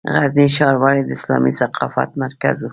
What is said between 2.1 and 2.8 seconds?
مرکز و؟